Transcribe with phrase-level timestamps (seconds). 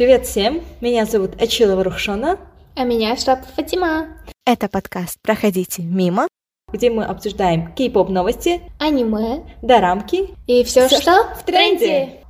[0.00, 2.38] Привет всем, меня зовут Ачилова Рухшона.
[2.74, 4.06] А меня Шрап Фатима.
[4.46, 6.26] Это подкаст «Проходите мимо»,
[6.72, 12.22] где мы обсуждаем кей-поп новости, аниме, дорамки и все, все что в тренде.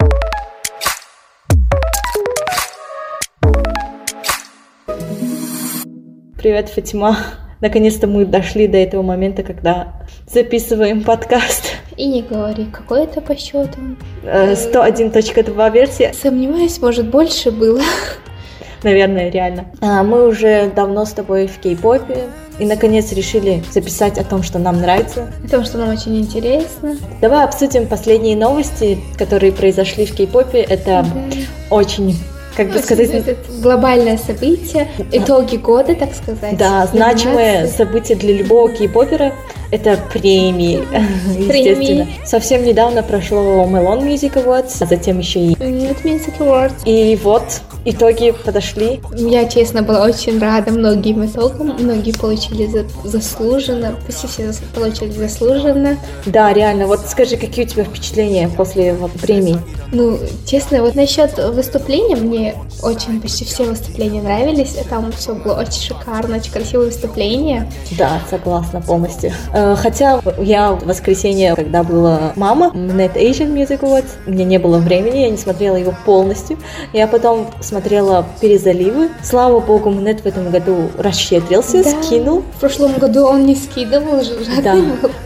[6.37, 7.17] Привет, Фатима.
[7.61, 11.70] Наконец-то мы дошли до этого момента, когда записываем подкаст.
[12.01, 13.79] И не говори, какой это по счету?
[14.25, 16.15] 101.2 версия.
[16.15, 17.83] Сомневаюсь, может больше было.
[18.83, 19.67] Наверное, реально.
[19.83, 24.59] А, мы уже давно с тобой в кей-попе, и наконец решили записать о том, что
[24.59, 25.31] нам нравится.
[25.45, 26.97] О том, что нам очень интересно.
[27.21, 30.61] Давай обсудим последние новости, которые произошли в кей-попе.
[30.63, 31.07] Это да.
[31.69, 32.17] очень
[32.57, 33.11] как бы сказать...
[33.11, 36.57] Это глобальное событие, итоги года, так сказать.
[36.57, 39.33] Да, значимое событие для любого кей-попера—
[39.71, 40.81] это премии,
[41.37, 42.07] естественно.
[42.25, 45.55] Совсем недавно прошло Melon Music Awards, а затем еще и...
[45.55, 46.75] Music Awards.
[46.85, 47.45] И вот
[47.85, 49.01] итоги подошли.
[49.13, 51.77] Я, честно, была очень рада многим итогам.
[51.79, 55.99] Многие получили за заслуженно, почти все получили заслуженно.
[56.27, 56.87] Да, реально.
[56.87, 59.59] Вот скажи, какие у тебя впечатления после вот, премии?
[59.93, 64.77] Ну, честно, вот насчет выступления, мне очень почти все выступления нравились.
[64.89, 67.71] Там все было очень шикарно, очень красивое выступление.
[67.99, 69.33] Да, согласна полностью.
[69.53, 74.79] Э, хотя я в воскресенье, когда была мама, Net Asian Music Awards, мне не было
[74.79, 76.59] времени, я не смотрела его полностью.
[76.93, 79.11] Я потом смотрела перезаливы.
[79.23, 82.03] Слава богу, Нет в этом году расщедрился, да.
[82.03, 82.43] скинул.
[82.57, 84.35] В прошлом году он не скидывал уже.
[84.63, 84.77] Да,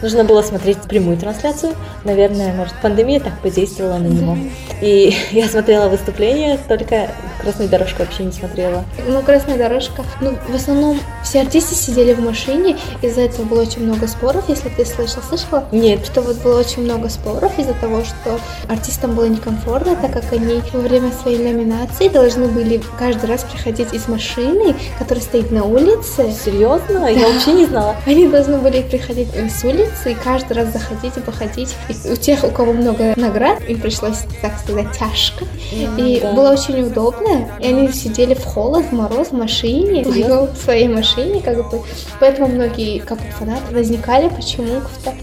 [0.02, 1.72] нужно было смотреть прямую трансляцию.
[2.04, 4.36] Наверное, может, пандемия так подействовала на него.
[4.36, 4.86] Да.
[4.86, 7.08] И я смотрела выступление, только
[7.40, 8.84] Красную дорожку вообще не смотрела.
[9.06, 13.82] Ну, Красная дорожка, ну, в основном все артисты сидели в машине, из-за этого было очень
[13.84, 15.64] много споров, если ты слышал, слышала?
[15.70, 16.06] Нет.
[16.06, 20.62] Что вот было очень много споров из-за того, что артистам было некомфортно, так как они
[20.72, 25.64] во время своей номинации должны должны были каждый раз приходить из машины, которая стоит на
[25.64, 26.32] улице.
[26.44, 27.00] Серьезно?
[27.00, 27.08] Да.
[27.08, 27.96] Я вообще не знала.
[28.06, 31.74] Они должны были приходить с улицы и каждый раз заходить и походить.
[31.88, 35.44] И у тех, у кого много наград, им пришлось, так сказать, тяжко.
[35.72, 36.32] Mm, и да.
[36.32, 37.48] было очень удобно.
[37.60, 41.82] И они сидели в холод, в мороз, в машине, в своей машине, как бы.
[42.20, 44.80] Поэтому многие, как бы, фанаты возникали, почему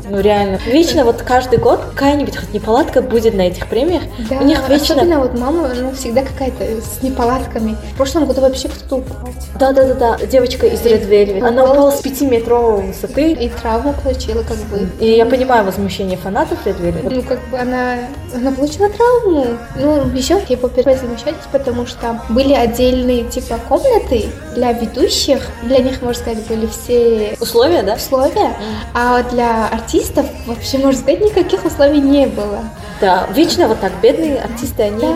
[0.10, 0.60] Ну реально.
[0.66, 4.04] Вечно вот каждый год какая-нибудь хоть неполадка будет на этих премиях.
[4.30, 4.96] Да, у них вечно...
[4.96, 7.76] особенно вот мама, ну, всегда какая-то с неполадками.
[7.94, 9.34] В прошлом году вообще кто-то упал.
[9.60, 11.44] Да-да-да, девочка из Red Velvet.
[11.46, 13.32] Она упала с 5-метровой высоты.
[13.32, 14.90] И травму получила как бы.
[15.00, 17.14] И я понимаю возмущение фанатов Red Velvet.
[17.14, 17.98] Ну, как бы она,
[18.36, 19.48] она получила травму.
[19.80, 25.42] Ну, еще я попыталась замечать, потому что были отдельные типа комнаты для ведущих.
[25.64, 27.36] Для них, можно сказать, были все...
[27.40, 27.96] Условия, да?
[27.96, 28.32] Условия.
[28.32, 28.54] Mm.
[28.94, 32.60] А для артистов вообще, можно сказать, никаких условий не было.
[33.00, 35.16] Да, вечно вот так бедные артисты, они да.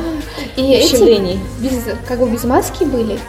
[0.55, 3.19] И эти без, как бы без маски были.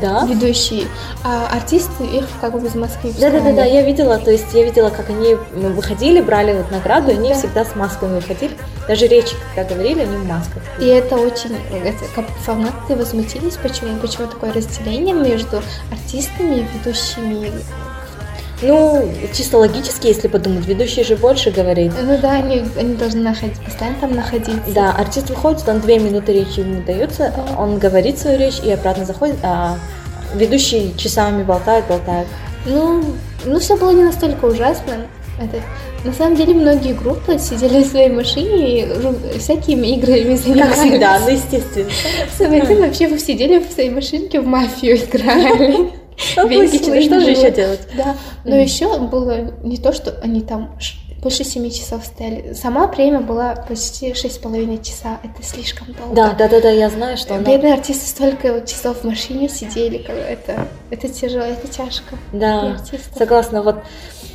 [0.00, 0.24] Да.
[0.24, 0.86] ведущие,
[1.22, 3.12] а артисты их как бы без маски.
[3.20, 6.70] Да, да, да, да, я видела, то есть я видела, как они выходили, брали вот
[6.70, 7.34] награду, и они да.
[7.34, 8.56] всегда с масками выходили.
[8.88, 10.62] Даже речи, когда говорили, они в масках.
[10.80, 11.54] И это очень,
[11.84, 17.52] это, как фанаты возмутились, почему, почему такое разделение между артистами и ведущими
[18.62, 21.92] ну, чисто логически, если подумать, ведущий же больше говорит.
[22.00, 24.60] Ну да, они, они должны находить, постоянно там находиться.
[24.74, 27.58] Да, артист выходит, он две минуты речи ему дается, да.
[27.58, 29.78] он говорит свою речь и обратно заходит, а
[30.34, 32.26] ведущий часами болтает, болтает.
[32.66, 33.02] Ну,
[33.44, 35.06] ну все было не настолько ужасно.
[35.40, 35.62] Это,
[36.04, 38.82] на самом деле многие группы сидели в своей машине
[39.34, 40.76] и всякими играми занимались.
[40.76, 41.90] Как всегда, ну естественно.
[42.36, 45.99] Самое вообще вы сидели в своей машинке в мафию играли.
[46.36, 47.80] Логично, что же еще делать?
[47.96, 50.76] Да, но еще было не то, что они там
[51.22, 52.54] больше семи часов стояли.
[52.54, 55.20] Сама премия была почти шесть с половиной часа.
[55.22, 56.14] Это слишком долго.
[56.14, 57.44] Да, да, да, да, я знаю, что она...
[57.44, 59.98] Бедные артисты столько часов в машине сидели.
[59.98, 62.16] Это, это тяжело, это тяжко.
[62.32, 62.78] Да,
[63.16, 63.62] согласна.
[63.62, 63.82] Вот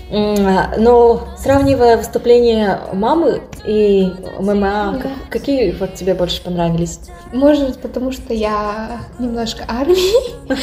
[0.09, 5.09] но сравнивая выступление мамы и ММА, да.
[5.29, 6.99] какие вот тебе больше понравились?
[7.33, 10.35] Может, потому что я немножко армии.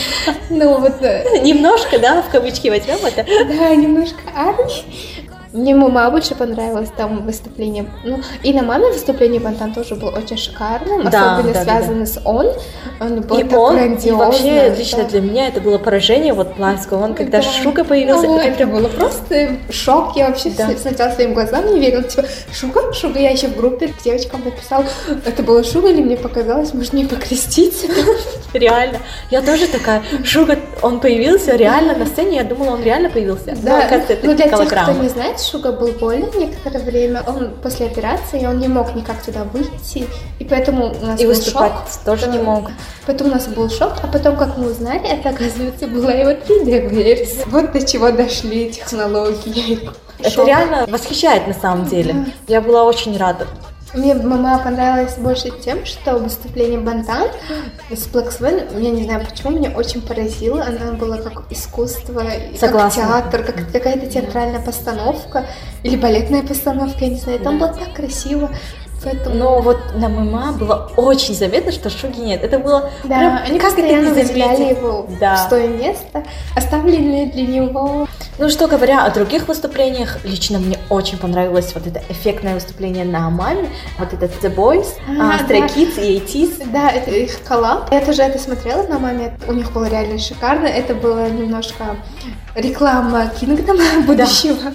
[0.51, 1.03] Ну вот.
[1.03, 3.25] Э, немножко, да, в кавычки возьмем это.
[3.25, 5.32] Да, немножко армии.
[5.53, 7.87] Мне мама больше понравилось там выступление.
[8.05, 12.01] Ну, и на маме выступление Бантан тоже было очень шикарным, да, особенно да, связано да,
[12.01, 12.07] да.
[12.07, 12.47] с он.
[13.01, 14.09] Он был и так он, грандиозно.
[14.09, 17.45] И вообще, лично для меня это было поражение, вот Плавского, он, когда да.
[17.45, 18.27] Шуга появился.
[18.27, 20.71] Ну, это было просто шок, я вообще да.
[20.81, 22.93] сначала своим глазам не верила, типа, Шуга?
[22.95, 24.85] Шуга, я еще в группе к девочкам написал,
[25.27, 27.89] это было Шуга или мне показалось, может, не покреститься?
[28.55, 28.99] Реально.
[29.31, 33.55] Я тоже такая, Шуга, он появился реально на сцене, я думала, он реально появился.
[33.63, 33.89] Да,
[34.23, 37.23] ну, для тех, кто не знает, Шуга был болен некоторое время.
[37.27, 40.07] Он после операции, он не мог никак туда выйти.
[40.39, 42.05] И поэтому у нас И был выступать шок.
[42.05, 42.71] тоже не мог.
[43.07, 47.45] Поэтому у нас был шок, а потом, как мы узнали, это, оказывается, была его 3D-версия.
[47.47, 49.91] Вот до чего дошли технологии.
[50.19, 50.47] Это Шок.
[50.47, 52.15] реально восхищает на самом деле.
[52.47, 53.47] Я была очень рада.
[53.95, 57.29] Мне мама понравилась больше тем, что выступление Бантан
[57.91, 60.63] с Swan, я не знаю почему, меня очень поразило.
[60.63, 62.25] Она была как искусство,
[62.59, 63.03] Согласна.
[63.03, 65.47] как театр, как какая-то театральная постановка
[65.83, 67.41] или балетная постановка, я не знаю.
[67.41, 68.51] Там было так красиво.
[69.05, 69.35] Поэтому...
[69.37, 72.43] Но вот на ММА было очень заметно, что Шуги нет.
[72.43, 74.79] Это было Да, прям, они как это не заметить?
[74.79, 75.37] его Да.
[75.37, 78.07] в пустое место, оставленное для него.
[78.39, 83.29] Ну что говоря о других выступлениях, лично мне очень понравилось вот это эффектное выступление на
[83.31, 83.69] маме,
[83.99, 85.67] вот этот The Boys, А, а, Stray да.
[85.67, 86.71] Kids и ATEEZ.
[86.73, 87.93] Да, это их коллаб.
[87.93, 89.37] Я тоже это смотрела на маме.
[89.47, 90.67] У них было реально шикарно.
[90.67, 91.97] Это было немножко
[92.55, 94.73] реклама Кингдома будущего.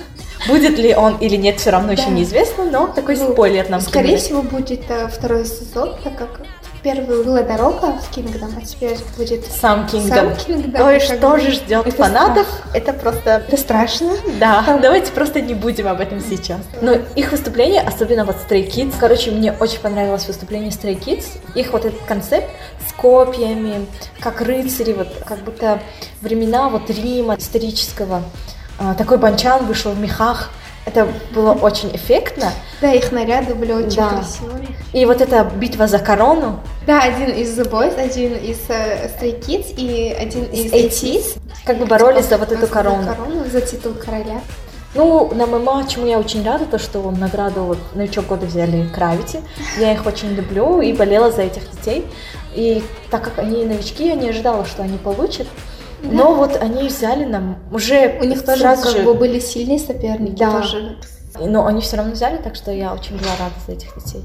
[0.47, 2.11] Будет ли он или нет, все равно еще Да.
[2.11, 4.21] неизвестно, но такой Ну, спойлер нам Скорее кинули.
[4.21, 6.41] всего, будет э, второй сезон, так как
[6.83, 10.07] первый была дорога в Кингдом, а теперь будет Сам Kingdom.
[10.09, 10.87] сам Кингдом.
[10.87, 12.47] Ой, что же ждет это фанатов?
[12.47, 12.77] страшно.
[12.77, 13.29] Это просто...
[13.47, 14.11] Это страшно.
[14.39, 16.59] Да, давайте просто не будем об этом сейчас.
[16.81, 21.25] Но их выступление, особенно вот Stray Kids, короче, мне очень понравилось выступление Stray Kids.
[21.55, 22.47] Их вот этот концепт
[22.87, 23.85] с копьями,
[24.21, 25.79] как рыцари, вот как будто
[26.21, 28.21] времена вот Рима исторического.
[28.79, 30.50] А, Такой банчан вышел в мехах.
[30.85, 32.51] Это было очень эффектно.
[32.81, 34.09] Да, их наряды были очень Да.
[34.09, 34.68] красивые.
[34.94, 39.38] И вот эта битва за корону, Да, один из The Boys, один из э, Stray
[39.45, 43.06] Kids и один из ATEEZ, как бы боролись за вот эту За корону.
[43.06, 44.39] корону, за титул короля.
[44.95, 49.41] Ну, на ММА, чему я очень рада, то, что награду вот, новичок года взяли Кравити.
[49.77, 52.06] Я их очень люблю и болела за этих детей.
[52.56, 52.81] И
[53.12, 55.47] так как они новички, я не ожидала, что они получат.
[56.03, 59.79] Но вот они взяли нам уже У них тоже сразу как же, бы были сильные
[59.79, 60.38] соперники.
[60.38, 60.61] Да.
[60.61, 60.97] Тоже.
[61.39, 64.23] но они все равно взяли, так что я очень была рада за этих детей.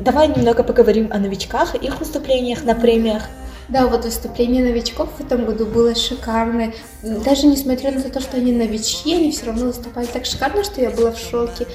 [0.00, 3.22] Давай немного поговорим о новичках, их выступлениях на премиях.
[3.68, 6.74] Да, вот выступление новичков в этом году было шикарное.
[7.02, 10.90] Даже несмотря на то, что они новички, они все равно выступали так шикарно, что я
[10.90, 11.66] была в шоке.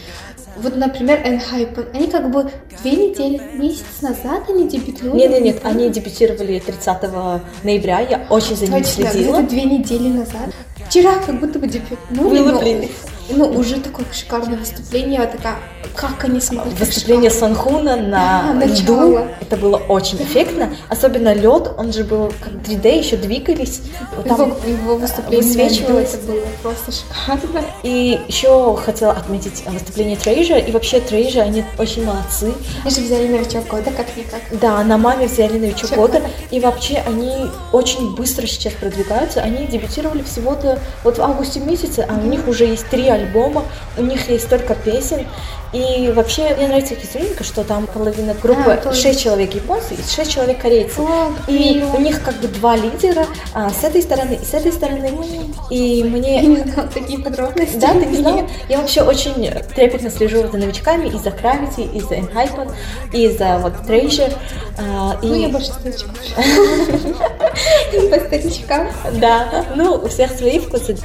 [0.61, 1.85] Вот, например, Энхайпен.
[1.94, 2.51] Они как бы
[2.81, 5.17] две недели, месяц назад они дебютировали.
[5.17, 6.97] Нет, нет, нет, они дебютировали 30
[7.63, 9.39] ноября, я очень за ними Точно, следила.
[9.39, 10.50] это две недели назад.
[10.89, 12.00] Вчера как будто бы дебют.
[12.09, 12.89] Ну, Было, ну, блин.
[13.30, 15.22] Ну, уже такое шикарное выступление.
[15.22, 15.56] Я такая,
[15.96, 17.30] как они смогли Выступление.
[17.30, 20.74] Санхуна на Да, льду, это было очень эффектно.
[20.90, 23.81] Особенно лед, он же был как 3D, еще двигались.
[24.16, 26.14] Вот там его, его выступление высвечивалось.
[26.14, 27.62] это было просто шикарно.
[27.84, 30.58] И еще хотела отметить выступление Трейжа.
[30.58, 32.54] И вообще Трейжа, они очень молодцы.
[32.84, 34.42] Они же взяли новичок года, как-никак.
[34.60, 36.22] Да, на маме взяли новичок года.
[36.52, 39.42] И вообще они очень быстро сейчас продвигаются.
[39.42, 43.63] Они дебютировали всего-то вот в августе месяце, а у них уже есть три альбома,
[43.98, 45.25] у них есть столько песен.
[45.71, 49.94] И вообще мне нравится изюминка, что там половина группы, А, то есть- шесть человек японцы
[49.94, 51.00] и шесть человек корейцы.
[51.00, 51.92] О, И мило.
[51.95, 55.12] у них как бы два лидера а, с этой стороны и с этой стороны.
[55.69, 57.75] И Я мне не знала такие подробности.
[57.75, 58.48] да, ты не знала?
[58.68, 59.36] Я вообще очень
[59.75, 62.71] трепетно слежу за новичками и за Gravity, и за Enhypen,
[63.13, 64.33] и за вот Treasure.
[64.80, 65.27] а, и...
[65.27, 66.16] Ну, я больше старичков.
[68.10, 68.89] По старичкам.
[69.13, 70.98] Да, ну, у всех свои вкусы.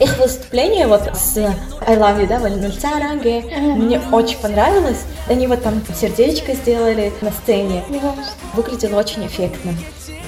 [0.00, 3.42] Их выступление вот с I Love You, да, Вальнульцаранге,
[3.76, 5.00] мне очень понравилось.
[5.28, 7.84] Они вот там сердечко сделали на сцене.
[8.54, 9.74] Выглядело очень эффектно.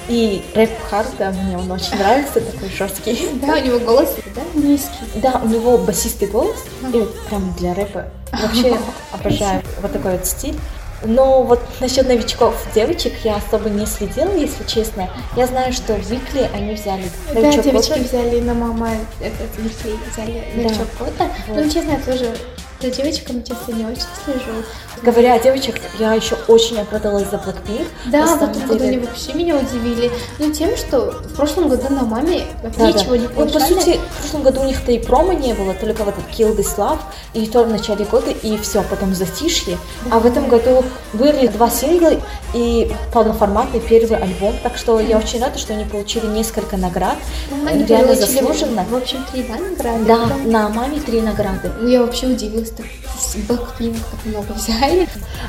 [0.09, 3.29] И рэп Харда мне он очень нравится, такой жесткий.
[3.41, 5.05] Да, у него голос, да, низкий.
[5.15, 6.57] Да, у него басистый голос,
[6.93, 8.05] и прям для рэпа.
[8.31, 8.77] Вообще
[9.11, 10.57] обожаю вот такой вот стиль.
[11.03, 15.09] Но вот насчет новичков девочек я особо не следила, если честно.
[15.35, 18.03] Я знаю, что в Викли они взяли Да, новичок девочки года.
[18.03, 18.89] взяли на мама
[19.19, 21.29] этот Викли, взяли новичок года.
[21.47, 21.57] Вот.
[21.65, 22.35] Ну, честно, я тоже
[22.81, 24.63] за девочками, честно, не очень слежу.
[25.03, 27.87] Говоря о девочках, я еще очень обрадовалась за Blackpink.
[28.05, 30.11] Да, в этом году они вообще меня удивили.
[30.37, 32.91] Ну, тем, что в прошлом году на маме Да, да.
[32.91, 33.73] ничего не Ну, по получали.
[33.73, 36.77] сути, в прошлом году у них-то и промо не было, только вот этот Kill This
[36.77, 36.99] Love,
[37.33, 39.77] и то в начале года, и все, потом затишье.
[40.11, 42.11] А в этом году были два сингла
[42.53, 47.15] и полноформатный первый альбом, так что я очень рада, что они получили несколько наград,
[47.49, 48.85] Ну, они реально заслуженно.
[48.89, 50.05] В общем, три да, награды.
[50.05, 51.71] Да, на маме три награды.
[51.79, 52.85] Ну, я вообще удивилась, так
[53.19, 54.90] с Blackpink так много взяли.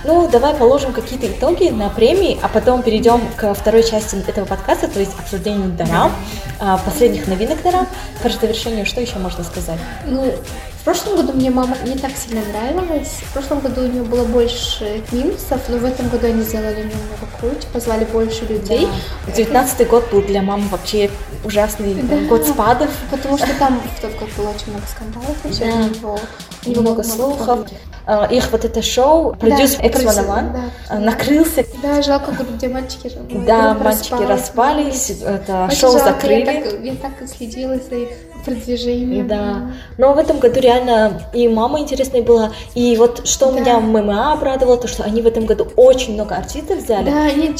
[0.05, 4.89] Ну, давай положим какие-то итоги на премии, а потом перейдем к второй части этого подкаста,
[4.89, 6.13] то есть обсуждению дарам,
[6.59, 7.87] а, последних новинок дарам.
[8.23, 9.79] По завершению, что еще можно сказать?
[10.07, 10.35] Ну,
[10.83, 13.21] В прошлом году мне мама не так сильно нравилась.
[13.23, 17.29] В прошлом году у нее было больше минусов, но в этом году они сделали немного
[17.39, 18.89] круче, позвали больше людей.
[19.29, 19.33] Да.
[19.33, 21.09] 19 год был для мамы вообще
[21.45, 22.17] ужасный да.
[22.29, 22.91] год спадов.
[23.12, 25.89] Потому что там в тот год было очень много скандалов, да.
[25.89, 26.19] него,
[26.67, 27.69] много, много слухов.
[28.05, 30.99] А, их вот это шоу, продюсер да, One да.
[30.99, 31.65] накрылся.
[31.81, 33.09] Да, жалко, где мальчики
[33.47, 36.41] Да, мальчики распались, это Очень шоу жалко, закрыли.
[36.41, 38.09] Я так, я так следила за их
[38.45, 39.29] продвижением.
[39.29, 39.73] Да.
[39.99, 42.53] Но в этом году реально и мама интересная была.
[42.75, 43.61] И вот что да.
[43.61, 47.11] меня в ММА обрадовало, то что они в этом году очень много артистов взяли.
[47.11, 47.55] Да, они,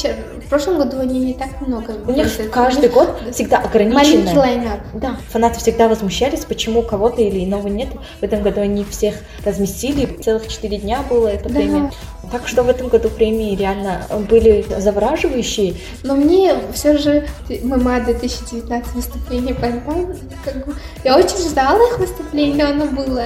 [0.53, 1.95] прошлом году они не так много.
[2.07, 4.37] У них каждый год всегда ограниченный.
[4.37, 4.81] Лайнап.
[4.93, 7.89] Да, фанаты всегда возмущались, почему кого-то или иного нет.
[8.19, 10.05] В этом году они всех разместили.
[10.05, 11.55] Целых четыре дня было это да.
[11.55, 11.91] премия.
[12.31, 15.73] Так что в этом году премии реально были завораживающие.
[16.03, 20.19] Но мне все же ММА 2019 выступление понравилось.
[20.45, 23.23] Как бы, я очень ждала их выступления, оно было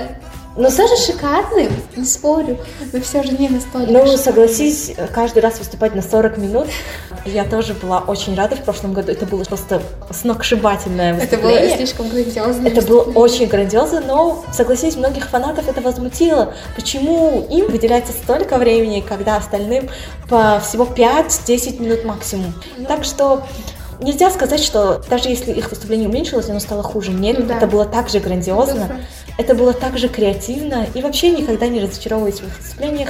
[0.58, 2.58] но тоже шикарным, не спорю,
[2.92, 3.92] но все же не настолько.
[3.92, 6.68] Ну, согласись, каждый раз выступать на 40 минут.
[7.26, 9.12] Я тоже была очень рада в прошлом году.
[9.12, 11.60] Это было просто сногсшибательное выступление.
[11.60, 12.68] Это было слишком грандиозно.
[12.68, 16.54] Это было очень грандиозно, но, согласись, многих фанатов это возмутило.
[16.76, 19.90] Почему им выделяется столько времени, когда остальным
[20.30, 22.54] по всего 5-10 минут максимум?
[22.88, 23.44] Так что
[24.00, 27.12] Нельзя сказать, что даже если их выступление уменьшилось, оно стало хуже.
[27.12, 27.58] Нет, ну, да.
[27.58, 29.00] это было так же грандиозно.
[29.38, 33.10] Это было так же креативно, и вообще никогда не разочаровываюсь в их выступлениях.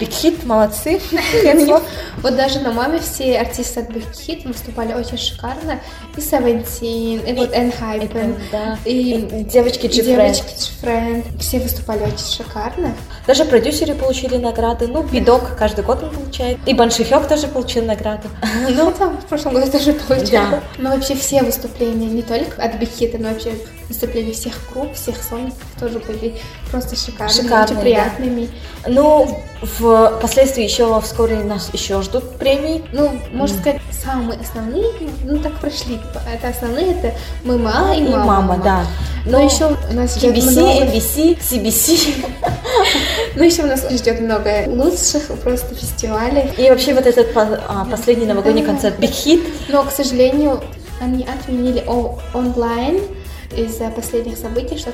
[0.00, 1.00] Big Hit, молодцы.
[2.22, 5.80] Вот даже на маме все артисты от Hit выступали очень шикарно.
[6.16, 8.36] И Seventeen, и вот Enhypen,
[8.84, 11.38] и девочки G-Friend.
[11.38, 12.94] Все выступали очень шикарно.
[13.26, 14.88] Даже продюсеры получили награды.
[14.88, 16.58] Ну, Видок каждый год он получает.
[16.66, 18.28] И Банши Хёк тоже получил награду.
[18.70, 20.60] Ну, там в прошлом году тоже получал.
[20.78, 23.52] Но вообще все выступления, не только от Big Hit, но вообще
[23.90, 26.36] выступления всех групп, всех Соник тоже были
[26.70, 28.48] просто шикарными, Шикарные, очень приятными.
[28.84, 28.90] Да.
[28.90, 32.82] Ну, впоследствии еще вскоре нас еще ждут премии.
[32.92, 33.60] Ну, можно mm.
[33.60, 34.92] сказать, самые основные,
[35.24, 36.00] ну так прошли.
[36.32, 38.24] Это основные, это ММА и, и мама.
[38.24, 38.86] мама, да.
[39.26, 40.84] Но, Но еще у нас ждет KBC, много...
[40.84, 42.26] MBC, CBC.
[43.36, 46.50] Ну, еще у нас ждет много лучших просто фестивалей.
[46.56, 49.46] И вообще вот этот а, последний новогодний концерт Big Hit.
[49.68, 50.60] Но, к сожалению,
[51.00, 51.84] они отменили
[52.34, 53.00] онлайн
[53.56, 54.92] из-за последних событий, что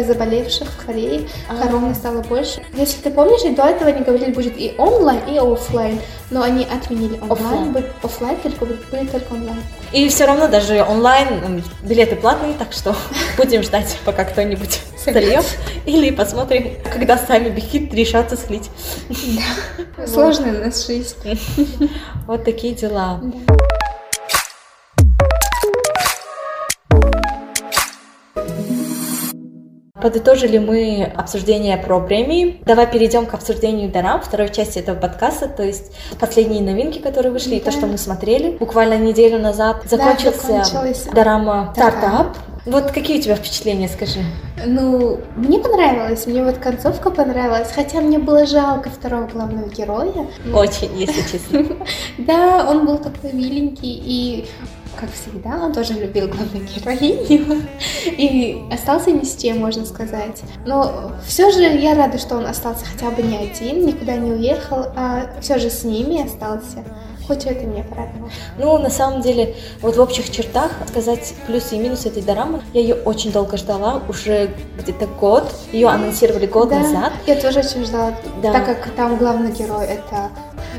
[0.00, 1.56] заболевших в Корее а.
[1.56, 2.62] короны стало больше.
[2.74, 7.20] Если ты помнишь, до этого они говорили, будет и онлайн, и офлайн, но они отменили
[7.20, 9.62] онлайн, будет офлайн только будет, будет только онлайн.
[9.92, 12.96] И все равно даже онлайн билеты платные, так что
[13.36, 15.44] будем ждать, пока кто-нибудь сольет,
[15.84, 18.70] или посмотрим, когда сами бихит решатся слить.
[19.08, 20.06] Да.
[20.06, 21.16] Сложная у нас жизнь.
[22.26, 23.20] Вот такие дела.
[30.02, 32.60] Подытожили мы обсуждение про премии.
[32.66, 37.50] Давай перейдем к обсуждению дарам, второй части этого подкаста, то есть последние новинки, которые вышли,
[37.50, 37.56] да.
[37.56, 38.56] и то, что мы смотрели.
[38.56, 40.64] Буквально неделю назад закончился
[41.06, 42.36] да, дорама «Стартап».
[42.64, 44.20] Вот какие у тебя впечатления, скажи?
[44.64, 50.26] Ну, мне понравилось, мне вот концовка понравилась, хотя мне было жалко второго главного героя.
[50.54, 51.76] Очень, если честно.
[52.18, 54.46] Да, он был такой миленький, и
[54.98, 57.62] как всегда, он тоже любил главную героиню
[58.06, 60.42] и остался ни с чем, можно сказать.
[60.66, 64.86] Но все же я рада, что он остался хотя бы не один, никуда не уехал,
[64.96, 66.84] а все же с ними остался.
[67.26, 68.30] Хоть это меня порадовало.
[68.58, 72.80] Ну, на самом деле, вот в общих чертах сказать плюсы и минусы этой дорамы, я
[72.80, 75.44] ее очень долго ждала, уже где-то год.
[75.72, 77.12] Ее анонсировали год да, назад.
[77.26, 78.52] Я тоже очень ждала, да.
[78.52, 80.30] так как там главный герой это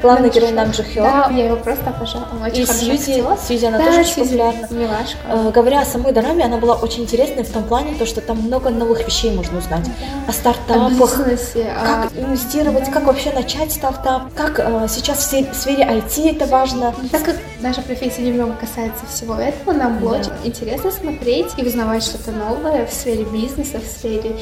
[0.04, 1.02] Главный герой Нам Джи Хё.
[1.02, 2.28] Да, я его просто обожала.
[2.34, 4.68] Он очень и Сьюзи, Сьюзи, она да, тоже очень популярна.
[4.70, 5.18] Милашка.
[5.30, 8.38] Э, говоря о самой дораме, она была очень интересной в том плане, то, что там
[8.38, 9.86] много новых вещей можно узнать.
[9.86, 10.32] Да.
[10.32, 12.20] О стартапах, о бизнесе, как а...
[12.20, 12.92] инвестировать, да.
[12.92, 16.94] как вообще начать стартап, как э, сейчас в сфере IT это важно.
[17.10, 20.20] Так как наша профессия немного касается всего этого, нам было да.
[20.20, 24.36] очень интересно смотреть и узнавать что-то новое в сфере бизнеса, в сфере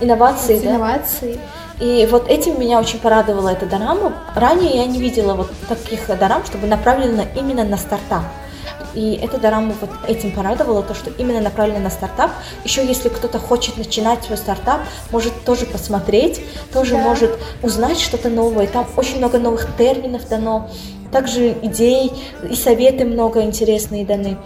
[0.00, 0.58] инноваций.
[0.58, 1.38] Инноваций.
[1.80, 4.12] И вот этим меня очень порадовала эта дорама.
[4.34, 8.22] Ранее я не видела вот таких дорам, чтобы направлена именно на стартап.
[8.94, 12.32] И эта дорама вот этим порадовала, то, что именно направлена на стартап.
[12.64, 16.40] Еще если кто-то хочет начинать свой стартап, может тоже посмотреть,
[16.72, 16.98] тоже да.
[16.98, 18.66] может узнать что-то новое.
[18.66, 20.68] Там очень много новых терминов дано,
[21.12, 22.12] также идей
[22.48, 24.36] и советы много интересные даны.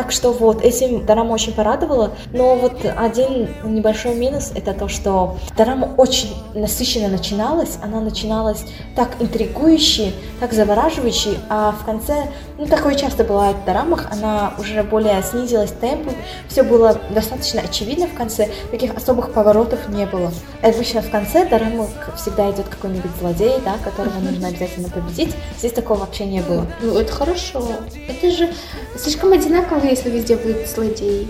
[0.00, 2.12] Так что вот, этим Дорама очень порадовала.
[2.32, 7.76] Но вот один небольшой минус это то, что Дорама очень насыщенно начиналась.
[7.82, 8.64] Она начиналась
[8.96, 14.82] так интригующе, так завораживающе, а в конце, ну такое часто бывает в Дорамах, она уже
[14.82, 16.14] более снизилась темпом,
[16.48, 20.32] все было достаточно очевидно в конце, таких особых поворотов не было.
[20.62, 25.34] Обычно в конце Дорамы всегда идет какой-нибудь злодей, да, которого нужно обязательно победить.
[25.58, 26.66] Здесь такого вообще не было.
[26.80, 27.62] Ну, это хорошо.
[28.08, 28.50] Это же
[28.96, 31.28] слишком одинаково, если везде будут злодеи.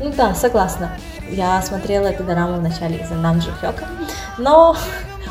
[0.00, 0.90] Ну да, согласна.
[1.30, 3.86] Я смотрела эту дораму в начале из-за Нанджи Хёка,
[4.38, 4.76] но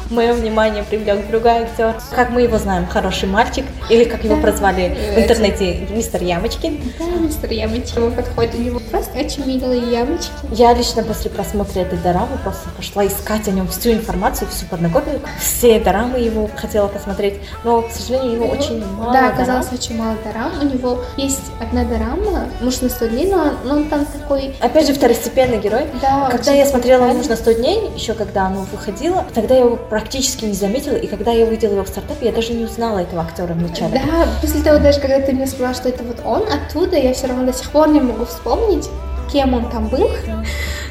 [0.09, 1.95] мое внимание привлек другой актер.
[2.15, 6.79] Как мы его знаем, хороший мальчик, или как его прозвали в интернете, мистер Ямочкин.
[6.99, 10.31] Да, мистер Ямочкин ему подходит, у него просто очень милые ямочки.
[10.51, 15.21] Я лично после просмотра этой дорамы просто пошла искать о нем всю информацию, всю подноготную.
[15.39, 19.33] Все дорамы его хотела посмотреть, но, к сожалению, его очень мало Да, дорам.
[19.35, 20.51] оказалось очень мало дорам.
[20.61, 24.55] У него есть одна дорама, может на 100 дней, но, но он там такой...
[24.59, 25.85] Опять же, второстепенный герой.
[26.01, 27.17] Да, Когда я смотрела популярный.
[27.17, 31.31] «Нужно 100 дней», еще когда оно выходило, тогда я его практически не заметила, и когда
[31.31, 33.99] я увидела его в стартапе, я даже не узнала этого актера вначале.
[34.05, 37.25] Да, после того, даже когда ты мне сказала, что это вот он, оттуда я все
[37.25, 38.87] равно до сих пор не могу вспомнить,
[39.33, 40.07] кем он там был.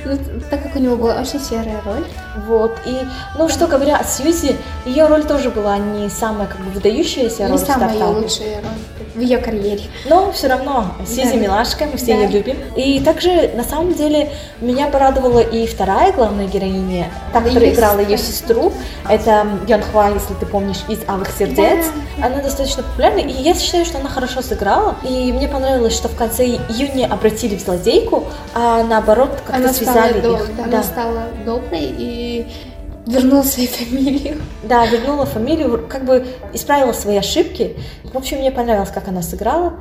[0.05, 0.19] Ну,
[0.51, 2.05] так как у него была очень серая роль.
[2.49, 2.99] Вот, и,
[3.39, 7.51] ну, что говоря о Сьюзи, ее роль тоже была не самая, как бы, выдающаяся Не
[7.51, 9.83] роль в самая лучшая роль в ее карьере.
[10.09, 11.37] Но все равно Сьюзи Да.
[11.37, 12.23] милашка, мы все Да.
[12.23, 12.57] ее любим.
[12.77, 14.31] И также, на самом деле,
[14.61, 18.73] меня порадовала и вторая главная героиня, та, Да, которая играла ее сестру.
[19.09, 21.87] Это Йон Хва, если ты помнишь, из «Алых сердец».
[22.23, 24.97] Она достаточно популярна, и я считаю, что она хорошо сыграла.
[25.09, 29.73] И мне понравилось, что в конце ее не обратили в злодейку, а наоборот, как-то Она
[29.73, 30.23] связали их.
[30.23, 30.65] да, Да.
[30.65, 32.47] она стала доброй и
[33.07, 34.37] вернула свою фамилию.
[34.63, 37.77] Да, вернула фамилию, как бы исправила свои ошибки.
[38.05, 39.75] В общем, мне понравилось, как она сыграла.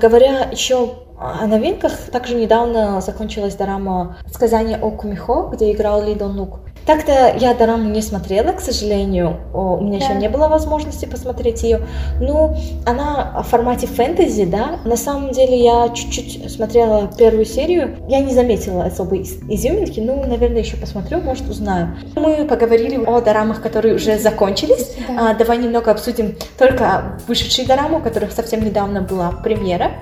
[0.00, 6.36] Говоря еще о новинках, также недавно закончилась дорама «Сказание о Кумихо», где играл Ли Дон
[6.36, 6.60] Нук.
[6.86, 10.14] Так-то я дораму не смотрела, к сожалению, у меня еще Да.
[10.14, 11.80] не было возможности посмотреть ее.
[12.20, 14.78] Ну, она в формате фэнтези, да.
[14.84, 20.24] На самом деле я чуть-чуть смотрела первую серию, я не заметила особой из- изюминки, ну,
[20.24, 21.96] наверное, еще посмотрю, может, узнаю.
[22.14, 24.94] Мы поговорили о дорамах, которые уже закончились.
[25.08, 25.30] Да.
[25.30, 29.92] А, давай немного обсудим только вышедшие дорамы, у которых совсем недавно была премьера.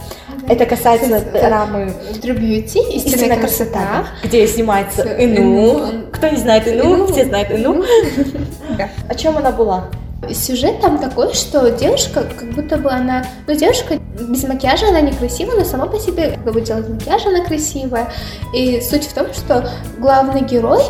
[0.49, 4.05] Это касается дорамы True Beauty, истинная красота.
[4.23, 5.03] где снимается.
[5.19, 5.81] Ину.
[6.13, 7.83] Кто не знает Ину, все знают Ину.
[8.77, 8.89] Да.
[9.09, 9.85] О чем она была?
[10.33, 15.59] Сюжет там такой, что девушка, как будто бы она, ну девушка без макияжа она некрасивая,
[15.59, 18.11] но сама по себе, когда будет делать макияж, она красивая.
[18.55, 20.81] И суть в том, что главный герой,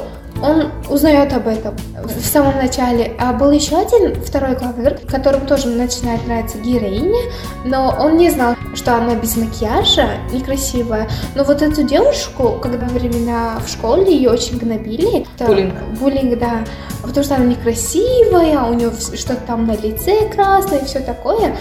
[0.42, 3.14] он узнает об этом в самом начале.
[3.18, 7.22] А был еще один, второй главный герой, которому тоже начинает нравиться героиня,
[7.64, 11.08] но он не знал, что она без макияжа, некрасивая.
[11.34, 15.24] Но вот эту девушку, когда времена в школе ее очень гнобили.
[15.38, 15.74] это- Буллинг.
[16.00, 16.64] Буллинг, да.
[17.02, 21.56] Потому что она некрасивая, у нее что-то там на лице красное и все такое.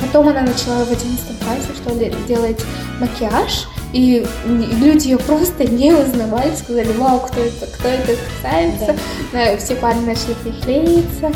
[0.00, 2.60] Потом она начала в 11 классе, что ли, делать
[3.00, 8.96] макияж, и люди ее просто не узнавали, сказали, вау, кто это, кто это красавица.
[9.32, 11.32] Да, Все парни начали приклеиться.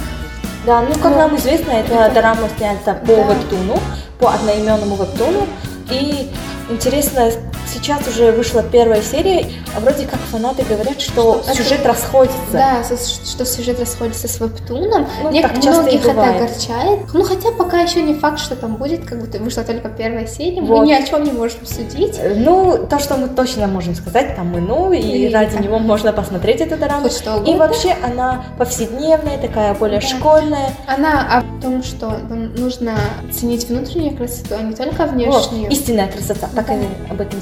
[0.67, 3.23] Да, ну как Ну, нам известно, эта это- дорама снята по Да.
[3.23, 3.79] вебтуну,
[4.19, 5.47] по одноименному вебтуну.
[5.91, 6.29] И
[6.69, 7.31] интересно,
[7.73, 12.37] сейчас уже вышла первая серия, а вроде как фанаты говорят, что, Что сюжет расходится.
[12.53, 15.07] Да, что сюжет расходится с вебтуном.
[15.23, 17.01] Ну, Нек- так часто многих это огорчает.
[17.15, 20.61] Ну, хотя пока еще не факт, что там будет, как будто вышла только первая серия.
[20.63, 20.81] Вот.
[20.81, 22.19] Мы ни о чем не можем судить.
[22.19, 25.63] Э, Ну, то, что мы точно можем сказать, там и ну, и И ради да.
[25.63, 27.03] него можно посмотреть эту дораму.
[27.05, 30.07] Хоть что И вообще она повседневная, такая более Да.
[30.07, 30.71] школьная.
[30.87, 32.11] Она о том, что
[32.57, 32.93] нужно
[33.33, 35.71] ценить внутреннюю красоту, а не только внешнюю.
[35.71, 36.75] истинная красота, так Да.
[36.75, 36.79] и
[37.11, 37.41] об этом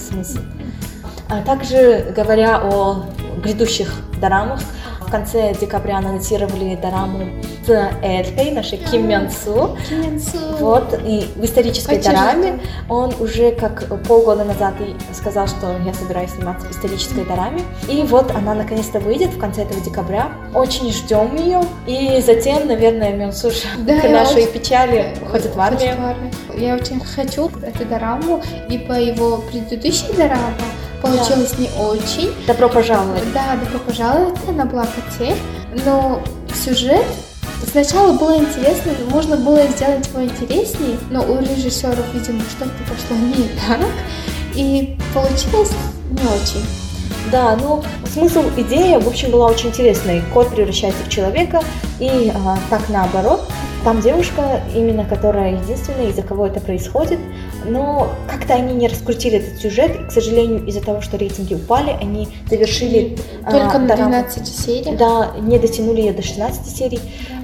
[1.28, 3.06] А также, говоря о
[3.42, 4.60] грядущих дорамах,
[5.06, 7.26] в конце декабря анонсировали дораму
[7.66, 7.70] с
[8.02, 9.76] Эльфой, нашей Ким Мён Су.
[9.88, 10.38] Ким Мин Су.
[10.58, 15.94] Вот, и в исторической Очень дораме он уже как полгода назад и сказал, что я
[15.94, 17.62] собираюсь сниматься в исторической дораме.
[17.88, 20.28] И вот она наконец-то выйдет в конце этого декабря.
[20.54, 21.62] Очень ждем ее.
[21.86, 25.96] И затем, наверное, Мёнсуш Да, к нашей очень- печали уходит в армию.
[25.96, 26.32] В армию.
[26.56, 30.54] Я очень хочу эту дораму, и по его предыдущей дораме
[31.06, 32.34] получилось не очень.
[32.46, 33.22] Добро пожаловать.
[33.32, 35.36] Да, добро пожаловать на Блакоте.
[35.84, 36.22] Но
[36.54, 37.04] сюжет
[37.70, 43.48] сначала было интересно, можно было сделать его интереснее, но у режиссеров, видимо, что-то пошло не
[43.68, 43.86] так,
[44.54, 45.72] и получилось
[46.10, 46.66] не очень.
[47.30, 50.22] Да, ну, смысл идеи, в общем, была очень интересной.
[50.32, 51.60] Кот превращается в человека,
[51.98, 53.42] и а, так наоборот.
[53.84, 57.18] там девушка, именно которая единственная, из-за кого это происходит,
[57.68, 61.90] но как-то они не раскрутили этот сюжет, и, к сожалению, из-за того, что рейтинги упали,
[61.90, 63.18] они завершили...
[63.44, 64.96] Только а, на 12 серий?
[64.96, 67.00] Да, не дотянули ее до 16 серий,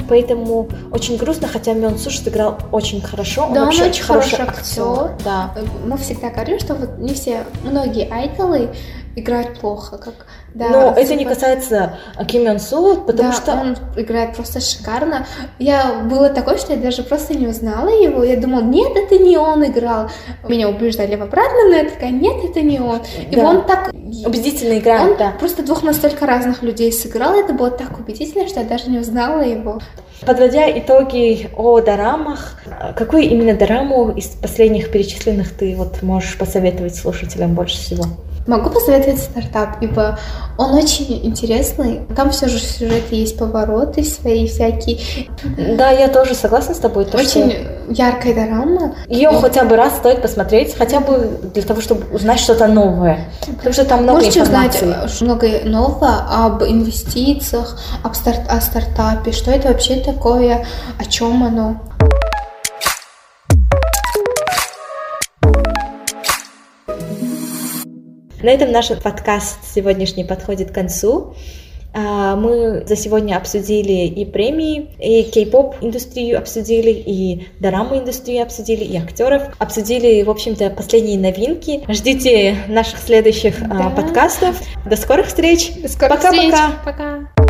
[0.09, 4.49] поэтому очень грустно, хотя Мён Суш сыграл очень хорошо, он вообще он очень хороший актер.
[4.49, 5.11] актер.
[5.25, 5.55] Да.
[5.87, 8.71] Мы всегда говорим, что вот не все, многие айдолы
[9.17, 10.99] играют плохо, как да, Но типа...
[11.01, 11.99] это не касается
[12.29, 15.27] Ким Йон Су, потому да, что он играет просто шикарно.
[15.59, 18.23] Я было такое, что я даже просто не узнала его.
[18.23, 20.11] Я думала, нет, это не он играл.
[20.47, 23.01] Меня убеждали в обратном, но я такая, нет, это не он.
[23.31, 23.49] И да.
[23.49, 25.13] он так убедительно играет.
[25.13, 25.33] Он да.
[25.39, 27.35] просто двух настолько разных людей сыграл.
[27.35, 29.81] Это было так убедительно, что я даже не узнала его.
[30.27, 32.63] Подводя итоги о дорамах,
[32.95, 38.05] какую именно дораму из последних перечисленных ты вот можешь посоветовать слушателям больше всего?
[38.47, 40.19] Могу посоветовать стартап, ибо
[40.59, 42.01] он очень интересный.
[42.17, 44.99] Там все же в сюжете есть повороты свои всякие.
[45.77, 47.05] Да, я тоже согласна с тобой.
[47.05, 47.93] То, очень что...
[47.93, 48.95] яркая дорама.
[49.09, 49.41] Ее и...
[49.41, 53.29] хотя бы раз стоит посмотреть, хотя бы для того, чтобы узнать что-то новое.
[53.47, 54.87] Потому что там много Можете информации.
[54.87, 58.41] узнать много нового об инвестициях, об старт...
[58.49, 60.67] о стартапе, что это вообще такое,
[60.99, 61.77] о чем оно.
[68.43, 71.35] На этом наш подкаст сегодняшний подходит к концу.
[71.95, 78.83] А, мы за сегодня обсудили и премии, и кей-поп индустрию обсудили, и дораму индустрию обсудили,
[78.83, 79.43] и актеров.
[79.59, 81.85] Обсудили, в общем-то, последние новинки.
[81.89, 83.91] Ждите наших следующих а, да.
[83.91, 84.61] подкастов.
[84.87, 85.71] До скорых встреч.
[85.81, 86.73] До скорых Пока-пока.
[86.85, 87.42] Пока.